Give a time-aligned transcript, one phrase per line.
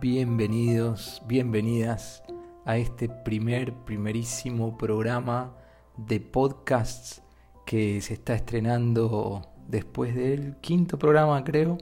[0.00, 2.22] bienvenidos, bienvenidas
[2.64, 5.54] a este primer, primerísimo programa
[5.98, 7.22] de podcasts
[7.66, 11.76] que se está estrenando después del quinto programa, creo.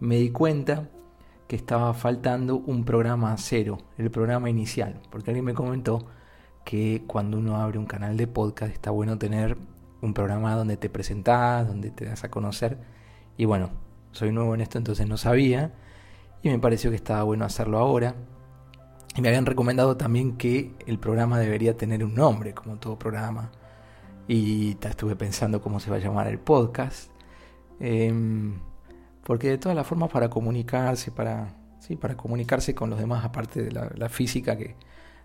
[0.00, 0.88] Me di cuenta
[1.46, 6.06] que estaba faltando un programa cero, el programa inicial, porque alguien me comentó
[6.64, 9.56] que cuando uno abre un canal de podcast está bueno tener
[10.02, 12.78] un programa donde te presentás, donde te das a conocer.
[13.36, 13.70] Y bueno,
[14.10, 15.72] soy nuevo en esto, entonces no sabía
[16.42, 18.14] y me pareció que estaba bueno hacerlo ahora.
[19.16, 23.50] Y me habían recomendado también que el programa debería tener un nombre, como todo programa.
[24.28, 27.10] Y estuve pensando cómo se va a llamar el podcast.
[27.80, 28.60] Em,
[29.24, 33.62] porque de todas las formas para comunicarse, para, sí, para comunicarse con los demás, aparte
[33.62, 34.76] de la, física, que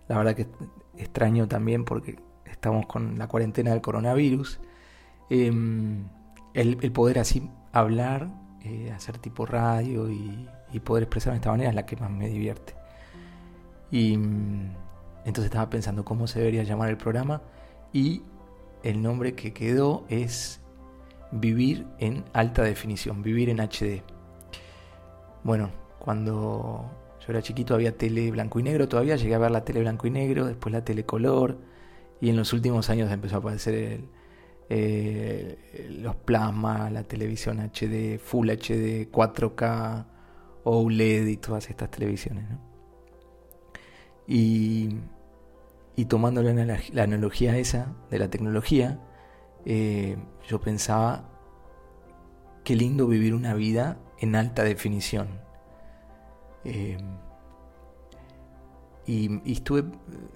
[0.08, 0.48] la verdad que
[0.96, 4.60] extraño también porque estamos con la cuarentena del coronavirus,
[5.30, 6.08] em,
[6.54, 8.28] el, poder así hablar,
[8.62, 12.10] eh, hacer tipo radio y, y poder expresarme de esta manera es la que más
[12.10, 12.74] me divierte.
[13.90, 14.74] Y mm,
[15.24, 17.42] entonces estaba pensando cómo se debería llamar el programa
[17.92, 18.22] y
[18.82, 20.60] el nombre que quedó es
[21.32, 24.02] Vivir en alta definición, vivir en HD.
[25.42, 26.88] Bueno, cuando
[27.20, 30.06] yo era chiquito había tele blanco y negro, todavía llegué a ver la tele blanco
[30.06, 31.58] y negro, después la tele color
[32.20, 34.02] y en los últimos años empezó a aparecer
[34.68, 40.06] eh, los plasmas, la televisión HD, Full HD, 4K,
[40.68, 42.44] OLED y todas estas televisiones.
[44.26, 44.96] Y,
[45.94, 46.52] y tomando la,
[46.92, 49.00] la, analogía esa de la tecnología,
[49.64, 50.16] eh,
[50.48, 51.30] yo pensaba,
[52.64, 55.28] qué lindo vivir una vida en alta definición.
[56.64, 56.98] Eh,
[59.06, 59.84] y, estuve,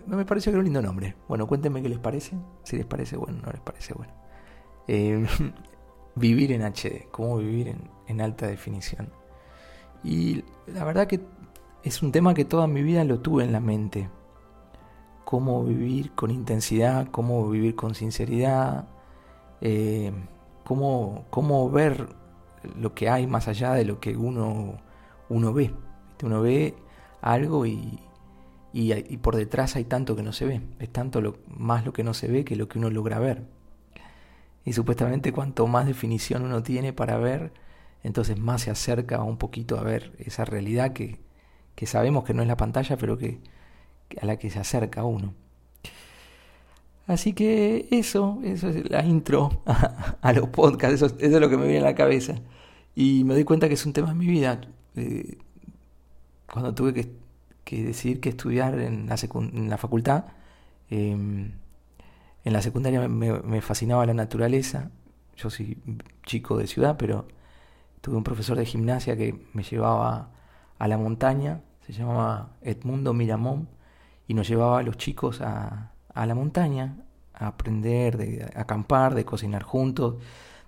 [0.06, 1.16] no me pareció que era un lindo nombre.
[1.26, 4.12] Bueno, cuéntenme qué les parece, si les parece bueno, no les parece bueno.
[4.86, 5.26] Eh,
[6.14, 7.74] vivir en HD, cómo vivir
[8.06, 9.19] en alta definición.
[10.02, 11.20] Y la verdad que
[11.82, 14.08] es un tema que toda mi vida lo tuve en la mente.
[15.24, 18.88] Cómo vivir con intensidad, cómo vivir con sinceridad,
[19.60, 20.12] eh,
[20.64, 22.08] cómo, cómo, ver
[22.78, 24.78] lo que hay más allá de lo que uno,
[25.28, 25.72] uno ve.
[26.22, 26.74] Uno ve
[27.22, 27.98] algo y,
[28.72, 30.60] y, por detrás hay tanto que no se ve.
[30.78, 33.44] Es tanto más lo que no se ve que lo que uno logra ver.
[34.64, 37.52] Y supuestamente cuanto más definición uno tiene para ver,
[38.02, 41.20] entonces más se acerca un poquito a ver esa realidad que,
[41.74, 43.40] que sabemos que no es la pantalla, pero que,
[44.20, 45.34] a la que se acerca uno.
[47.06, 49.62] Así que eso, eso es la intro
[50.22, 52.36] a, los podcasts, eso, es lo que me viene a la cabeza.
[52.94, 54.60] Y me doy cuenta que es un tema en mi vida.
[54.96, 55.38] Eh,
[56.52, 57.10] cuando tuve que,
[57.64, 59.16] que, decidir qué estudiar en la,
[59.52, 60.24] en la facultad,
[60.88, 61.52] em,
[62.44, 64.90] en la secundaria me fascinaba la naturaleza.
[65.36, 65.78] Yo soy
[66.24, 67.26] chico de ciudad, pero
[68.00, 70.30] tuve un profesor de gimnasia que me llevaba
[70.78, 73.68] a la montaña, se llamaba Edmundo Miramón,
[74.26, 76.96] y nos llevaba a los chicos a, a la montaña
[77.34, 80.16] a aprender, de acampar, de cocinar juntos,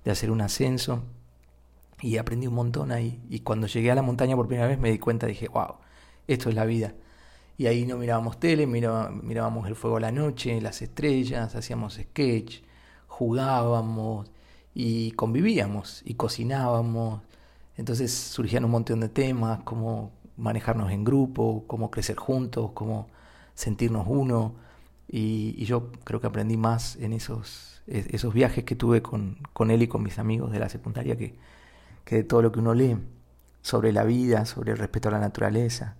[0.04, 1.02] de hacer un ascenso.
[2.00, 3.22] Y aprendí un montón ahí.
[3.30, 5.76] Y cuando llegué a la montaña por primera vez me di cuenta, dije, wow,
[6.26, 6.94] esto es la vida.
[7.56, 12.62] Y ahí no mirábamos tele, mirábamos el fuego a la noche, las estrellas, hacíamos sketch,
[13.06, 14.30] jugábamos,
[14.74, 17.22] y convivíamos y cocinábamos.
[17.76, 23.08] Entonces surgían un montón de temas, como manejarnos en grupo, cómo crecer juntos, cómo
[23.54, 24.54] sentirnos uno.
[25.08, 29.82] Y, yo creo que aprendí más en esos, esos viajes que tuve con, con él
[29.82, 31.34] y con mis amigos de la secundaria que,
[32.04, 32.96] que de todo lo que uno lee
[33.62, 35.96] sobre la vida, sobre el respeto a la naturaleza.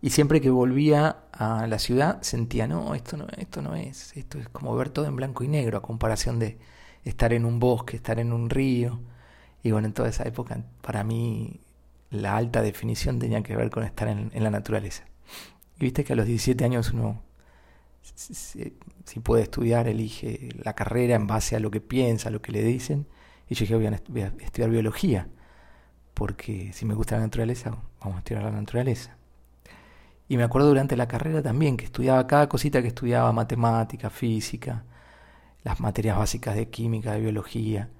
[0.00, 4.38] Y siempre que volvía a la ciudad sentía, no, esto no, esto no es, esto
[4.38, 6.58] es como ver todo en blanco y negro a comparación de,
[7.08, 9.00] estar en un bosque, estar en un río.
[9.62, 11.60] Y bueno, en toda esa época, para mí,
[12.10, 15.04] la alta definición tenía que ver con estar en, la naturaleza.
[15.78, 17.22] Y viste que a los 17 años uno,
[18.02, 18.74] si,
[19.22, 22.62] puede estudiar, elige la carrera en base a lo que piensa, a lo que le
[22.62, 23.06] dicen.
[23.48, 25.28] Y yo dije, voy a estudiar biología,
[26.14, 29.16] porque si me gusta la naturaleza, vamos a estudiar la naturaleza.
[30.28, 34.84] Y me acuerdo durante la carrera también que estudiaba cada cosita que estudiaba, matemática, física,
[35.64, 37.90] las materias básicas de química, de biología.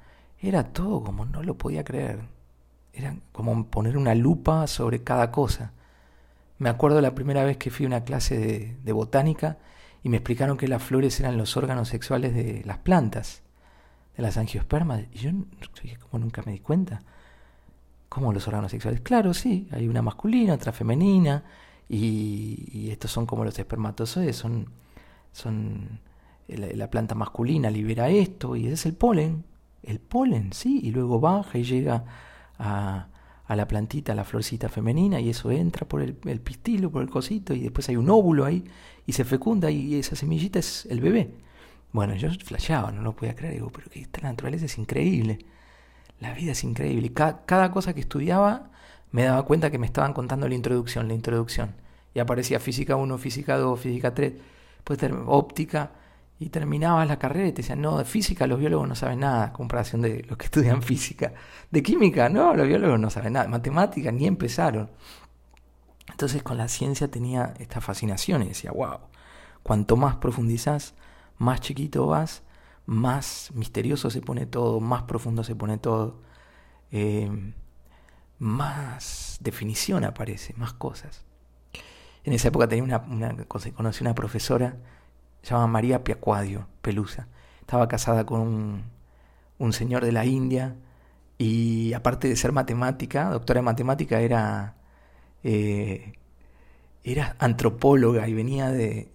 [0.41, 2.21] Era todo como no lo podía creer.
[2.93, 5.73] Era como poner una lupa sobre cada cosa.
[6.59, 9.59] Me acuerdo la primera vez que fui a una clase de, botánica
[10.03, 13.43] y me explicaron que las flores eran los órganos sexuales de las plantas,
[14.17, 15.05] de las angiospermas.
[15.13, 15.31] Y yo,
[16.11, 17.03] como nunca me di cuenta.
[18.09, 19.03] ¿Cómo los órganos sexuales?
[19.03, 21.45] Claro, sí, hay una masculina, otra femenina,
[21.89, 24.71] y, y estos son como los espermatozoides, son,
[25.33, 26.01] son
[26.49, 29.45] la, planta masculina libera esto y ese es el polen,
[29.83, 32.05] el polen, sí, y luego baja y llega
[32.59, 33.09] a,
[33.49, 37.09] a la plantita, a la florcita femenina, y eso entra por el, pistilo, por el
[37.09, 38.63] cosito, y después hay un óvulo ahí,
[39.07, 41.31] y se fecunda, y esa semillita es el bebé.
[41.93, 45.39] Bueno, yo flasheaba, no lo podía creer, digo, pero que esta naturaleza es increíble.
[46.21, 47.07] La vida es increíble.
[47.07, 48.71] Y cada, cada cosa que estudiaba
[49.13, 51.75] me daba cuenta que me estaban contando la introducción, la introducción.
[52.13, 54.35] Y aparecía física 1, física 2, física 3,
[54.85, 55.93] pues óptica,
[56.41, 59.53] y terminabas la carrera y te decían, no, de física los biólogos no saben nada,
[59.53, 61.33] comparación de los que estudian física.
[61.71, 63.49] De química, no, los biólogos no saben nada.
[63.49, 64.91] Matemática, ni empezaron.
[66.11, 68.99] Entonces con la ciencia tenía esta fascinación y decía, wow,
[69.63, 70.95] cuanto más profundizás,
[71.39, 72.43] más chiquito vas,
[72.87, 76.23] más misterioso se pone todo, más profundo se pone todo,
[76.91, 77.53] eh,
[78.39, 81.25] más definición aparece, más cosas.
[82.25, 84.77] En esa época tenía una, una conocí una profesora
[85.43, 87.29] se María Piacuadio Pelusa.
[87.61, 88.83] Estaba casada con un,
[89.59, 90.77] un, señor de la India
[91.39, 94.77] y aparte de ser matemática, doctora en matemática, era,
[95.45, 96.15] eh,
[97.05, 99.11] era antropóloga y venía de,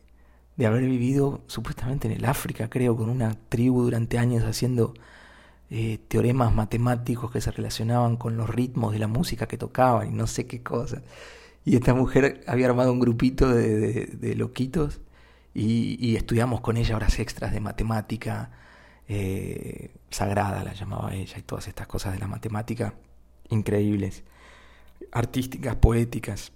[0.55, 4.93] de haber vivido supuestamente en el África, creo, con una tribu durante años haciendo
[5.69, 10.11] eh, teoremas matemáticos que se relacionaban con los ritmos de la música que tocaban y
[10.11, 11.01] no sé qué cosas.
[11.65, 15.01] Y esta mujer había armado un grupito de, de loquitos
[15.53, 18.51] y, estudiamos con ella horas extras de matemática
[19.07, 22.95] eh, sagrada, la llamaba ella, y todas estas cosas de la matemática
[23.49, 24.23] increíbles,
[25.11, 26.51] artísticas, poéticas.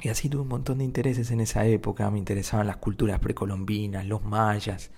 [0.00, 4.04] Y así tuve un montón de intereses en esa época, me interesaban las culturas precolombinas,
[4.06, 4.90] los mayas,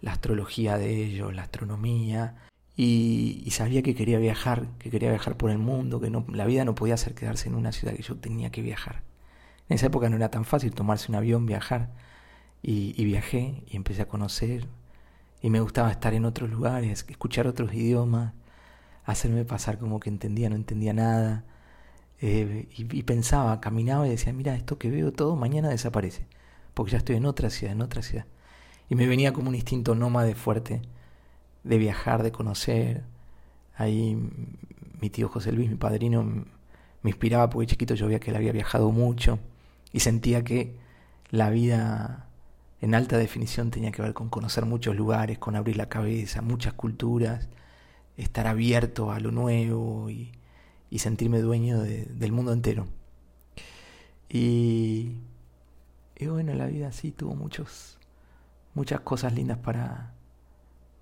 [0.00, 2.36] la astrología de ellos, la astronomía,
[2.76, 6.74] y, sabía que quería viajar, que quería viajar por el mundo, que la vida no
[6.74, 9.02] podía ser quedarse en una ciudad, que yo tenía que viajar.
[9.72, 11.88] En esa época no era tan fácil tomarse un avión, viajar.
[12.62, 14.68] Y, viajé y empecé a conocer.
[15.40, 18.34] Y me gustaba estar en otros lugares, escuchar otros idiomas,
[19.06, 21.46] hacerme pasar como que entendía, no entendía nada.
[22.20, 26.26] Eh, y, pensaba, caminaba y decía, mira, esto que veo todo mañana desaparece.
[26.74, 28.26] Porque ya estoy en otra ciudad, en otra ciudad.
[28.90, 30.82] Y me venía como un instinto nómade fuerte
[31.64, 33.04] de viajar, de conocer.
[33.74, 34.18] Ahí
[35.00, 38.52] mi tío José Luis, mi padrino, me inspiraba porque chiquito yo veía que él había
[38.52, 39.38] viajado mucho
[39.92, 40.76] y sentía que
[41.30, 42.28] la vida
[42.80, 46.72] en alta definición tenía que ver con conocer muchos lugares, con abrir la cabeza, muchas
[46.72, 47.48] culturas,
[48.16, 50.32] estar abierto a lo nuevo y,
[50.98, 52.86] sentirme dueño del mundo entero.
[54.28, 55.16] Y,
[56.20, 57.98] bueno, la vida sí tuvo muchos,
[58.74, 60.12] muchas cosas lindas para,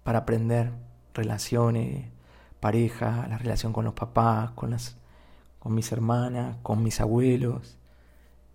[0.05, 0.73] para aprender,
[1.15, 2.07] relaciones,
[2.61, 4.97] pareja, la relación con los papás, con, las,
[5.59, 7.80] con mis hermanas, con mis abuelos,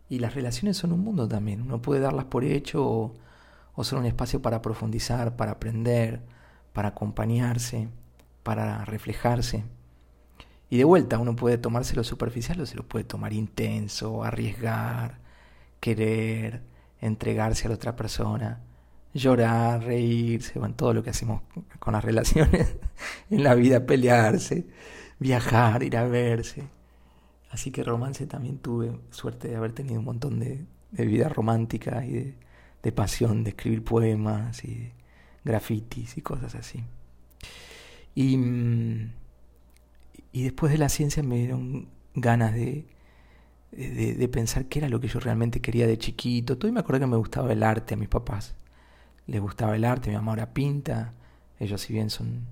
[0.09, 1.61] y las relaciones son un mundo también.
[1.61, 3.13] Uno puede darlas por hecho
[3.75, 6.21] o, son un espacio para profundizar, para aprender,
[6.73, 7.89] para acompañarse,
[8.43, 9.63] para reflejarse.
[10.69, 15.19] Y de vuelta, uno puede tomárselo superficial o se lo puede tomar intenso, arriesgar,
[15.79, 16.63] querer,
[17.01, 18.61] entregarse a la otra persona,
[19.13, 21.41] llorar, reírse, bueno, todo lo que hacemos
[21.79, 22.77] con las relaciones
[23.29, 24.67] en la vida, pelearse,
[25.19, 26.63] viajar, ir a verse.
[27.55, 32.35] Así que romance también tuve suerte de haber tenido un montón de, vida romántica y
[32.83, 34.91] de, pasión de escribir poemas y
[35.45, 36.83] grafitis y cosas así.
[38.13, 38.37] Y,
[40.33, 42.87] y después de la ciencia me dieron ganas de,
[43.71, 46.57] de, pensar qué era lo que yo realmente quería de chiquito.
[46.57, 48.53] Todo y me acuerdo que me gustaba el arte a mis papás.
[49.27, 51.13] Les gustaba el arte, mi mamá ahora pinta.
[51.57, 52.47] Ellos si bien son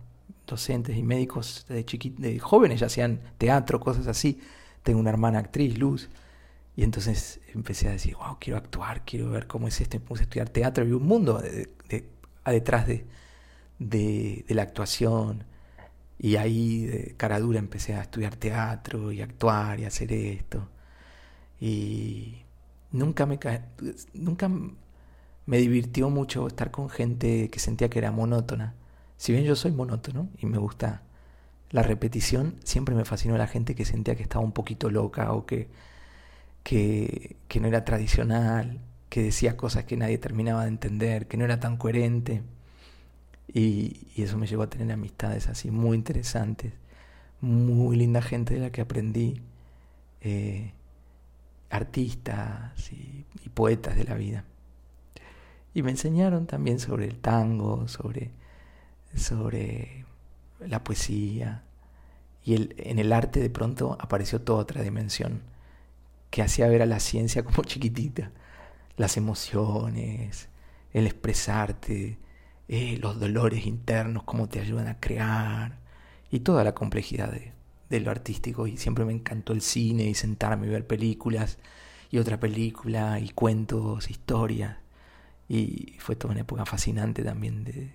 [0.48, 1.84] docentes y médicos de,
[2.20, 4.40] de jóvenes ya hacían teatro, cosas así
[4.84, 6.10] tengo una hermana actriz, Luz,
[6.76, 9.98] y entonces empecé a decir, wow, quiero actuar, quiero ver cómo es esto.
[9.98, 11.70] Me puse a estudiar teatro y un mundo de,
[12.46, 13.06] detrás de,
[13.80, 15.46] de, la actuación.
[16.20, 20.70] Y ahí, de cara dura, empecé a estudiar teatro y actuar y hacer esto.
[21.60, 22.44] Y
[22.92, 23.40] nunca me,
[24.14, 24.50] nunca
[25.46, 28.76] me divirtió mucho estar con gente que sentía que era monótona.
[29.18, 31.04] Si bien yo soy monótono y me gusta
[31.74, 35.34] la repetición siempre me fascinó a la gente que sentía que estaba un poquito loca
[35.34, 35.70] o que,
[36.64, 41.60] que, no era tradicional, que decía cosas que nadie terminaba de entender, que no era
[41.60, 42.44] tan coherente.
[43.52, 46.74] Y, eso me llevó a tener amistades así muy interesantes,
[47.42, 49.42] muy linda gente de la que aprendí,
[50.22, 50.74] eh,
[51.72, 54.46] artistas y, y, poetas de la vida.
[55.74, 58.32] Y me enseñaron también sobre el tango, sobre,
[59.16, 60.06] sobre
[60.68, 61.64] la poesía.
[62.44, 65.42] Y el, en el arte de pronto apareció toda otra dimensión
[66.30, 68.32] que hacía ver a la ciencia como chiquitita.
[68.98, 70.50] Las emociones,
[70.94, 72.18] el expresarte,
[72.68, 75.80] eh, los dolores internos, cómo te ayudan a crear
[76.32, 77.54] y toda la complejidad de,
[78.00, 81.60] lo artístico y siempre me encantó el cine y sentarme y ver películas
[82.10, 84.78] y otra película y cuentos, historias.
[85.48, 87.94] Y fue toda una época fascinante también de,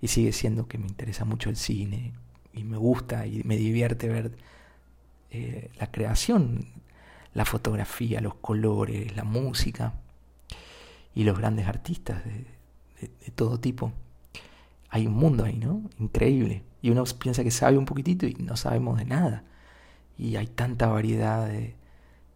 [0.00, 2.12] y sigue siendo que me interesa mucho el cine
[2.52, 4.32] y me gusta y me divierte ver
[5.30, 6.66] eh, la creación,
[7.34, 9.94] la fotografía, los colores, la música
[11.14, 12.46] y los grandes artistas de,
[13.34, 13.92] todo tipo.
[14.90, 15.88] Hay un mundo ahí, ¿no?
[15.98, 16.64] Increíble.
[16.82, 19.44] Y uno piensa que sabe un poquitito y no sabemos de nada.
[20.18, 21.74] Y hay tanta variedad de,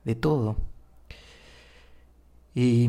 [0.05, 0.57] de todo.
[2.55, 2.89] Y,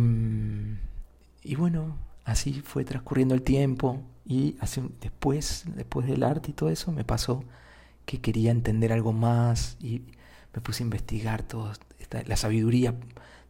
[1.44, 4.58] y bueno, así fue transcurriendo el tiempo y
[5.02, 7.44] después, después del arte y todo eso, me pasó
[8.06, 10.02] que quería entender algo más y
[10.54, 11.74] me puse a investigar toda
[12.26, 12.96] la sabiduría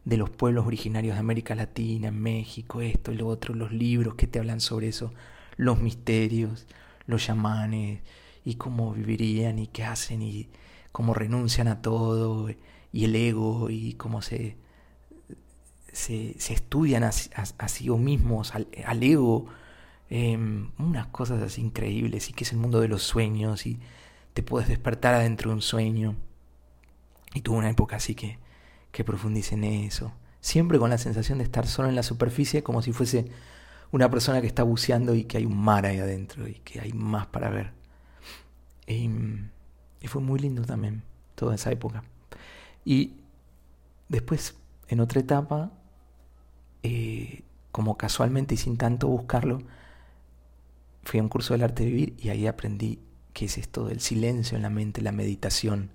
[0.04, 4.26] de los pueblos originarios de América Latina, México, esto y lo otro, los libros que
[4.26, 5.12] te hablan sobre eso,
[5.56, 6.66] los misterios,
[7.06, 8.00] los chamanes
[8.44, 10.48] y cómo vivirían y qué hacen y
[10.92, 12.48] cómo renuncian a todo
[12.92, 14.56] y el ego y cómo se,
[15.92, 19.46] se, estudian a, sí mismos, al, al ego
[20.08, 23.80] Em, unas cosas así increíbles y que es el mundo de los sueños y
[24.34, 26.16] te puedes despertar adentro de un sueño.
[27.34, 28.38] Y tuve una época así que,
[28.92, 30.12] que profundice en eso.
[30.40, 33.30] Siempre con la sensación de estar solo en la superficie como si fuese
[33.90, 36.92] una persona que está buceando y que hay un mar ahí adentro y que hay
[36.92, 37.72] más para ver.
[38.86, 39.10] Y,
[40.00, 41.02] y fue muy lindo también
[41.34, 42.04] toda esa época.
[42.84, 43.14] Y
[44.08, 44.56] después,
[44.88, 45.72] en otra etapa,
[46.82, 49.62] eh, como casualmente y sin tanto buscarlo,
[51.06, 53.00] fui a un curso del arte de vivir y ahí aprendí
[53.32, 55.90] qué es esto del silencio en la mente, la meditación.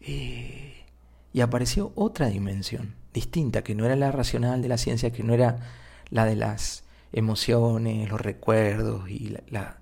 [0.00, 0.84] Eh,
[1.32, 5.34] y apareció otra dimensión, distinta, que no era la racional de la ciencia, que no
[5.34, 5.58] era
[6.10, 9.78] la de las emociones, los recuerdos y la,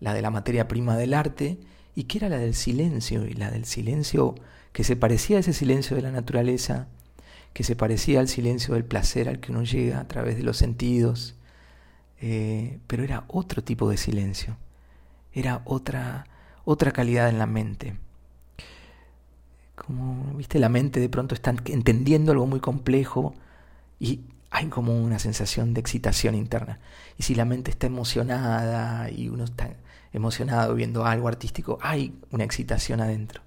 [0.00, 1.58] la de la materia prima del arte,
[1.94, 4.34] y que era la del silencio, y la del silencio
[4.72, 6.88] que se parecía a ese silencio de la naturaleza,
[7.52, 10.56] que se parecía al silencio del placer al que uno llega a través de los
[10.56, 11.36] sentidos,
[12.24, 14.56] eh, pero era otro tipo de silencio,
[15.32, 16.24] era otra,
[16.64, 17.96] otra calidad en la mente.
[19.74, 23.34] Como, viste, la mente de pronto está entendiendo algo muy complejo
[23.98, 26.78] y hay como una sensación de excitación interna.
[27.18, 29.74] Y si la mente está emocionada y uno está
[30.12, 33.42] emocionado viendo algo artístico, hay una excitación adentro.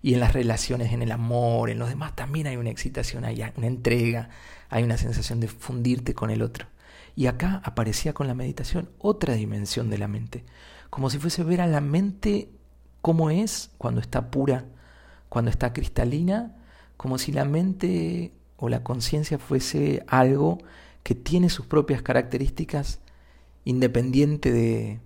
[0.00, 3.42] Y en las relaciones, en el amor, en los demás también hay una excitación, hay
[3.56, 4.28] una entrega,
[4.68, 6.66] hay una sensación de fundirte con el otro.
[7.14, 10.44] Y acá aparecía con la meditación otra dimensión de la mente,
[10.90, 12.50] como si fuese ver a la mente
[13.00, 14.64] cómo es cuando está pura,
[15.28, 16.56] cuando está cristalina,
[16.96, 20.58] como si la mente o la conciencia fuese algo
[21.02, 23.00] que tiene sus propias características
[23.64, 25.00] independiente de,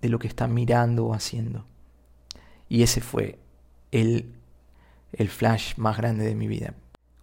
[0.00, 1.66] de, lo que está mirando o haciendo.
[2.68, 3.38] Y ese fue
[3.90, 4.32] el,
[5.12, 6.74] el flash más grande de mi vida,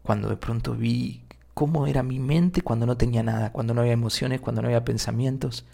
[0.04, 1.24] cuando de pronto vi
[1.58, 4.86] cómo era mi mente cuando no tenía nada, cuando no había emociones, cuando no había
[4.86, 5.66] pensamientos.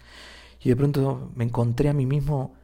[0.62, 2.54] Y de pronto me encontré a mí mismo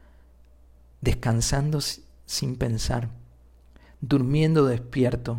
[1.02, 1.80] descansando
[2.24, 3.10] sin pensar,
[4.00, 5.38] durmiendo despierto.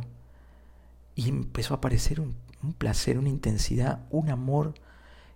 [1.16, 2.36] Y empezó a aparecer un,
[2.78, 4.76] placer, una intensidad, un amor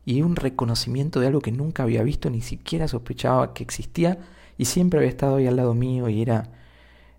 [0.05, 4.19] y un reconocimiento de algo que nunca había visto, ni siquiera sospechaba que existía
[4.55, 6.51] y siempre había estado ahí al lado mío y era,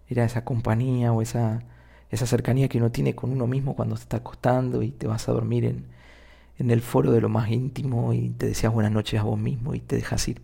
[0.08, 1.64] era esa compañía o esa,
[2.16, 5.28] esa cercanía que uno tiene con uno mismo cuando se está acostando y te vas
[5.28, 5.86] a dormir en,
[6.58, 9.74] en el foro de lo más íntimo y te deseas buenas noches a vos mismo
[9.74, 10.42] y te dejas ir.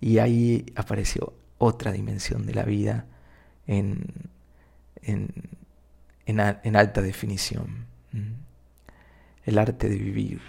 [0.00, 3.06] Y ahí apareció otra dimensión de la vida
[3.66, 4.06] en,
[5.02, 5.30] en,
[6.26, 7.86] en, alta definición.
[9.44, 10.40] El arte de vivir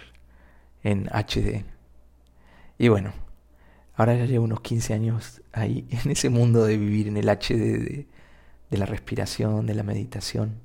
[0.82, 1.64] en HD.
[2.78, 3.12] Y bueno,
[3.94, 8.06] ahora ya llevo unos 15 años ahí en ese mundo de vivir en el HD
[8.70, 10.60] de la respiración, de la meditación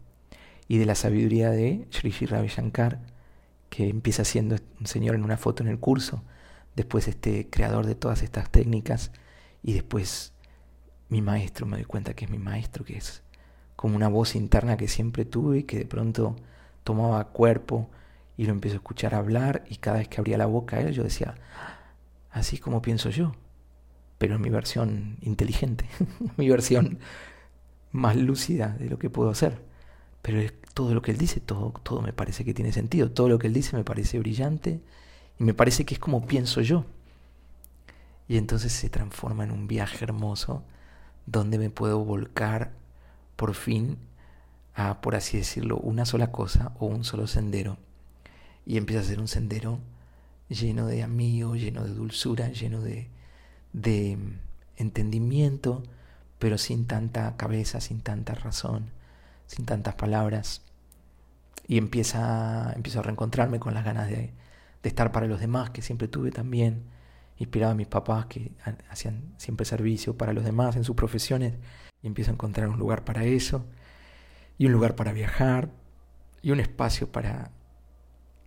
[0.67, 2.99] y de la sabiduría de Sri Ravi Shankar,
[3.69, 6.23] que empieza siendo un señor en una foto en el curso,
[6.75, 9.11] después este creador de todas estas técnicas
[9.61, 10.33] y después
[11.09, 13.23] mi maestro, me doy cuenta que es mi maestro, que es
[13.75, 16.35] como una voz interna que siempre tuve y que de pronto
[16.83, 17.89] tomaba cuerpo
[18.37, 20.93] y lo empiezo a escuchar hablar y cada vez que abría la boca a él
[20.93, 21.35] yo decía,
[22.31, 23.33] así como pienso yo,
[24.17, 25.85] pero en mi versión inteligente,
[26.37, 26.99] mi versión
[27.93, 29.61] más lúcida de lo que puedo hacer.
[30.21, 30.41] Pero
[30.73, 33.11] todo lo que él dice, todo, todo me parece que tiene sentido.
[33.11, 34.81] Todo lo que él dice me parece brillante
[35.39, 36.85] y me parece que es como pienso yo.
[38.27, 40.63] Y entonces se transforma en un viaje hermoso
[41.25, 42.71] donde me puedo volcar
[43.35, 43.97] por fin
[44.75, 47.77] a, por así decirlo, una sola cosa o un solo sendero.
[48.65, 49.79] Y empieza a ser un sendero
[50.49, 53.09] lleno de amigos, lleno de dulzura, lleno de,
[53.73, 54.17] de
[54.77, 55.83] entendimiento,
[56.43, 58.89] pero sin tanta cabeza, sin tanta razón,
[59.45, 60.61] sin tantas palabras.
[61.69, 64.33] Y empieza, empiezo a reencontrarme con las ganas de,
[64.83, 66.83] de estar para los demás, que siempre tuve también,
[67.37, 68.51] inspirado a mis papás que
[68.89, 71.53] hacían siempre servicio para los demás en sus profesiones,
[72.01, 73.65] y empiezo a encontrar un lugar para eso,
[74.57, 75.69] y un lugar para viajar,
[76.41, 77.51] y un espacio para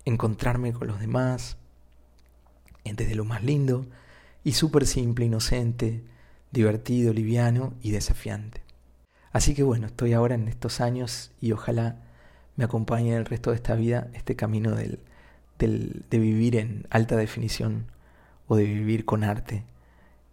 [0.05, 1.57] encontrarme con los demás,
[2.85, 3.87] desde lo más lindo,
[4.45, 6.05] y súper simple, inocente,
[6.57, 8.63] divertido, liviano y desafiante.
[9.31, 11.97] Así que bueno, estoy ahora en estos años y ojalá
[12.57, 14.99] me acompañe el resto de esta vida este camino del,
[15.59, 17.87] de vivir en alta definición
[18.49, 19.65] o de vivir con arte.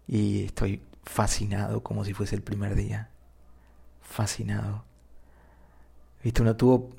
[0.07, 3.09] Y estoy fascinado como si fuese el primer día.
[4.01, 4.85] Fascinado.
[6.23, 6.91] Viste, uno tuvo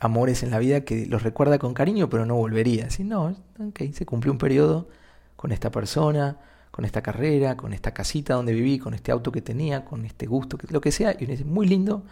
[0.00, 2.86] amores en la vida que los recuerda con cariño, pero no volvería.
[2.86, 4.88] Así, no, ok, se cumplió un periodo
[5.36, 6.38] con esta persona,
[6.72, 10.26] con esta carrera, con esta casita donde viví, con este auto que tenía, con este
[10.26, 12.04] gusto, lo que sea, y uno dice, muy lindo,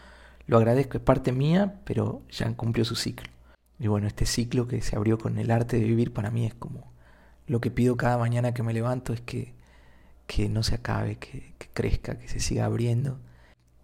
[0.47, 3.29] lo agradezco, es parte mía, pero ya cumplió su ciclo.
[3.79, 6.55] Y bueno, este ciclo que se abrió con el arte de vivir para mí es
[6.55, 6.93] como
[7.47, 9.55] lo que pido cada mañana que me levanto es que,
[10.27, 13.19] que no se acabe, que, crezca, que se siga abriendo.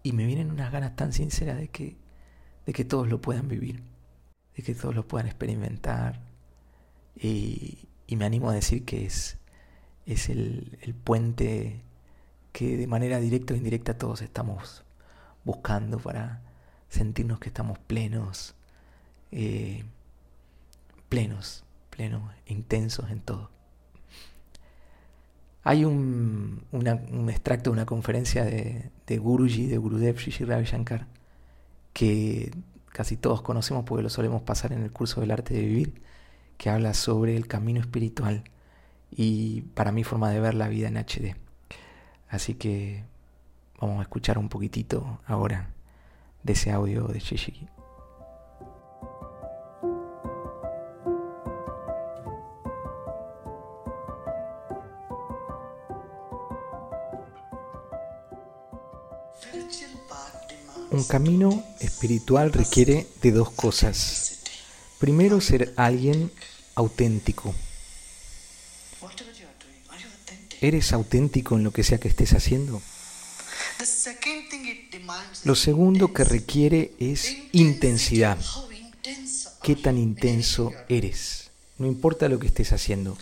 [0.03, 1.97] Y me vienen unas ganas tan sinceras de que,
[2.67, 3.83] de que todos lo puedan vivir,
[4.55, 6.21] de que todos lo puedan experimentar.
[7.15, 9.37] Y, y me animo a decir que es,
[10.07, 11.83] es el, el puente
[12.53, 14.83] que de manera directa o indirecta todos estamos
[15.43, 16.41] buscando para
[16.89, 18.55] sentirnos que estamos plenos,
[19.31, 19.83] eh,
[21.09, 23.51] plenos, plenos, intensos en todo.
[25.63, 31.07] Hay un, un, extracto de una conferencia de, de Guruji, de Gurudev Shri Ravi Shankar,
[31.91, 32.51] que
[32.87, 36.01] casi todos conocemos porque lo solemos pasar en el curso del arte de vivir,
[36.57, 38.45] que habla sobre el camino espiritual
[39.11, 41.35] y para mi forma de ver la vida en HD.
[42.29, 43.03] Así que
[43.79, 45.69] vamos a escuchar un poquitito ahora
[46.43, 47.67] de ese audio de Shishiki.
[60.89, 64.41] Un camino espiritual requiere de dos cosas.
[64.99, 66.31] Primero, ser alguien
[66.75, 67.53] auténtico.
[70.61, 72.81] ¿Eres auténtico en lo que sea que estés haciendo?
[75.43, 78.37] Lo segundo que requiere es intensidad.
[79.61, 81.51] ¿Qué tan intenso eres?
[81.77, 83.17] No importa lo que estés haciendo.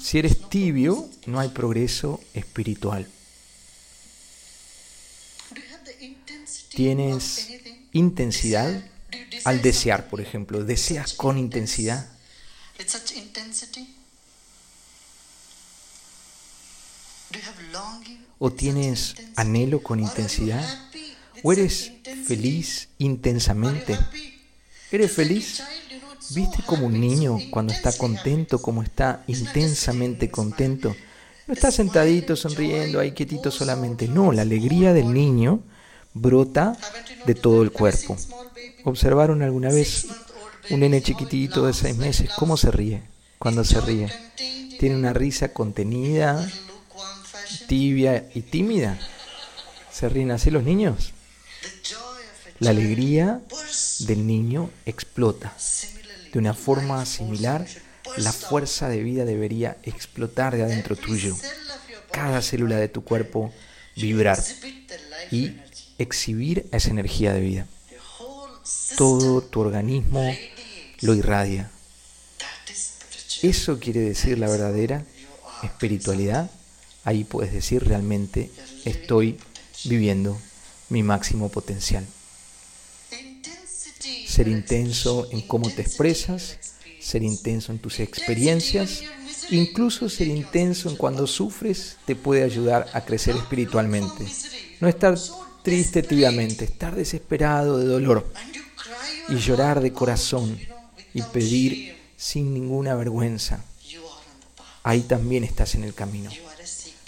[0.00, 3.08] Si eres tibio, no hay progreso espiritual.
[6.70, 7.48] ¿Tienes
[7.92, 8.84] intensidad
[9.44, 10.64] al desear, por ejemplo?
[10.64, 12.06] ¿Deseas con intensidad?
[18.38, 20.64] ¿O tienes anhelo con intensidad?
[21.42, 21.92] ¿O eres
[22.26, 23.98] feliz intensamente?
[24.90, 25.62] ¿Eres feliz?
[26.30, 30.94] ¿Viste como un niño cuando está contento, como está intensamente contento?
[31.46, 34.06] No está sentadito, sonriendo, ahí quietito solamente.
[34.06, 35.60] No, la alegría del niño
[36.12, 36.76] brota
[37.26, 38.16] de todo el cuerpo.
[38.84, 40.06] ¿Observaron alguna vez
[40.70, 43.02] un nene chiquitito de seis meses cómo se ríe
[43.38, 44.12] cuando se ríe?
[44.78, 46.46] Tiene una risa contenida,
[47.66, 48.98] tibia y tímida.
[49.92, 51.12] ¿Se ríen así los niños?
[52.60, 53.40] La alegría
[54.00, 55.54] del niño explota.
[56.32, 57.66] De una forma similar,
[58.16, 61.36] la fuerza de vida debería explotar de adentro tuyo.
[62.10, 63.52] Cada célula de tu cuerpo
[63.96, 64.42] vibrar
[65.30, 65.56] y
[65.98, 67.66] exhibir esa energía de vida.
[68.96, 70.34] Todo tu organismo
[71.00, 71.70] lo irradia.
[73.42, 75.04] Eso quiere decir la verdadera
[75.62, 76.50] espiritualidad
[77.08, 78.50] ahí puedes decir realmente
[78.84, 79.38] estoy
[79.84, 80.38] viviendo
[80.90, 82.06] mi máximo potencial.
[84.26, 86.58] Ser intenso en cómo te expresas,
[87.00, 89.02] ser intenso en tus experiencias,
[89.50, 94.26] incluso ser intenso en cuando sufres te puede ayudar a crecer espiritualmente.
[94.80, 95.18] No estar
[95.62, 98.30] triste tibiamente, estar desesperado de dolor
[99.30, 100.58] y llorar de corazón
[101.14, 103.64] y pedir sin ninguna vergüenza.
[104.82, 106.30] Ahí también estás en el camino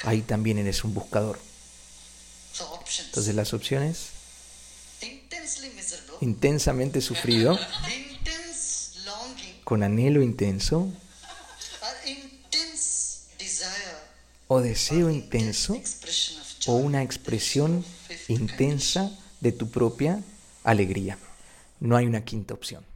[0.02, 1.38] ahí también eres un buscador.
[3.06, 4.10] Entonces las opciones,
[6.20, 7.58] intensamente sufrido,
[9.64, 10.92] con anhelo intenso,
[14.48, 15.80] o deseo intenso,
[16.66, 17.84] o una expresión
[18.28, 20.22] intensa de tu propia
[20.64, 21.18] alegría.
[21.78, 22.89] No hay una quinta opción.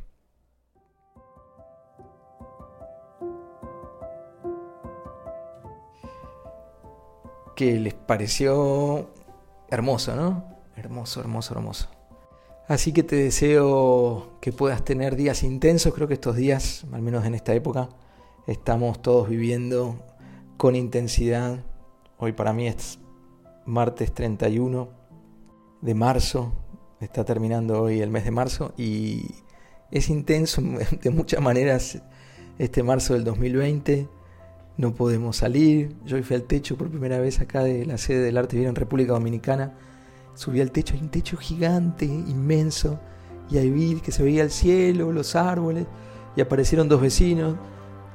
[7.54, 9.10] Que les pareció
[9.70, 10.44] hermoso, ¿no?
[10.76, 11.88] Hermoso, hermoso, hermoso.
[12.66, 15.92] Así que te deseo que puedas tener días intensos.
[15.94, 17.90] Creo que estos días, al menos en esta época,
[18.46, 19.96] estamos todos viviendo
[20.56, 21.58] con intensidad.
[22.18, 22.98] Hoy para mí es
[23.66, 24.88] martes 31
[25.82, 26.52] de marzo.
[27.00, 29.26] Está terminando hoy el mes de marzo y
[29.90, 30.62] es intenso
[31.02, 32.00] de muchas maneras
[32.58, 34.08] este marzo del 2020.
[34.76, 35.94] No podemos salir.
[36.04, 38.74] Yo fui al techo por primera vez acá de la sede del Arte Vivo en
[38.74, 39.74] República Dominicana
[40.34, 42.98] subí al techo, hay un techo gigante, inmenso,
[43.50, 45.86] y ahí vi que se veía el cielo, los árboles,
[46.36, 47.56] y aparecieron dos vecinos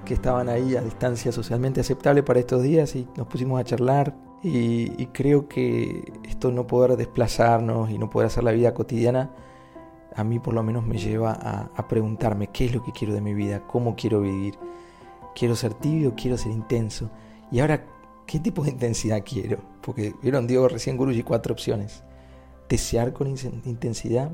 [0.05, 4.15] que estaban ahí a distancia socialmente aceptable para estos días y nos pusimos a charlar.
[4.41, 9.31] Y, creo que esto no poder desplazarnos y no poder hacer la vida cotidiana,
[10.15, 13.21] a mí por lo menos me lleva a preguntarme qué es lo que quiero de
[13.21, 14.55] mi vida, cómo quiero vivir.
[15.35, 16.13] ¿Quiero ser tibio?
[16.15, 17.09] ¿Quiero ser intenso?
[17.51, 17.85] Y ahora,
[18.27, 19.59] ¿qué tipo de intensidad quiero?
[19.81, 22.03] Porque vieron, Diego recién Guruji cuatro opciones
[22.69, 24.31] desear con intensidad,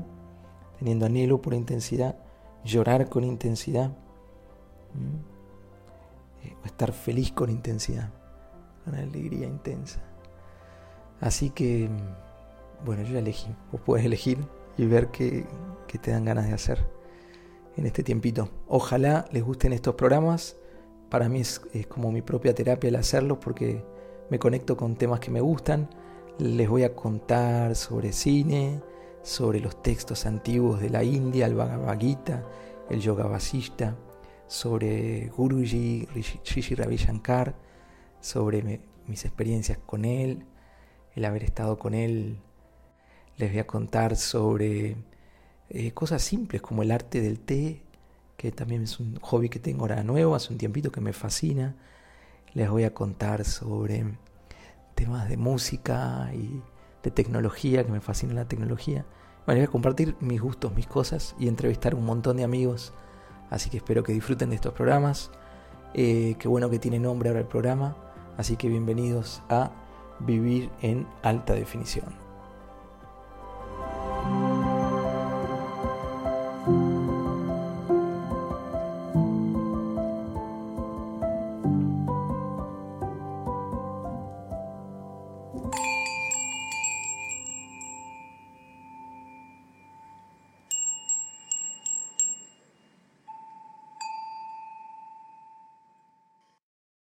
[0.78, 2.16] teniendo anhelo por intensidad,
[2.64, 3.96] llorar con intensidad,
[6.44, 8.10] eh, estar feliz con intensidad,
[8.84, 10.00] con alegría intensa.
[11.20, 11.88] Así que,
[12.84, 14.38] bueno, yo ya elegí, vos puedes elegir
[14.76, 15.46] y ver qué,
[16.02, 16.86] te dan ganas de hacer
[17.78, 18.50] en este tiempito.
[18.68, 20.56] Ojalá les gusten estos programas.
[21.16, 23.82] Para mí es, como mi propia terapia el hacerlos porque
[24.28, 25.88] me conecto con temas que me gustan
[26.38, 28.82] les voy a contar sobre cine,
[29.22, 32.44] sobre los textos antiguos de la India, el Bhagavad Gita,
[32.90, 33.96] el Yoga Vasista,
[34.46, 37.54] sobre Guruji, Rishi Ravi Shankar,
[38.20, 40.44] sobre mis experiencias con él,
[41.14, 42.40] el haber estado con él.
[43.38, 44.98] Les voy a contar sobre
[45.70, 47.85] eh, cosas simples como el arte del té,
[48.36, 51.74] que también es un hobby que tengo ahora nuevo, hace un tiempito que me fascina.
[52.54, 54.04] Les voy a contar sobre
[54.94, 56.62] temas de música y
[57.02, 59.04] de tecnología, que me fascina la tecnología.
[59.46, 62.92] Bueno, voy a compartir mis gustos, mis cosas y entrevistar un montón de amigos.
[63.50, 65.30] Así que espero que disfruten de estos programas.
[65.94, 67.96] Eh, qué bueno que tiene nombre ahora el programa.
[68.36, 69.70] Así que bienvenidos a
[70.20, 72.25] Vivir en Alta Definición.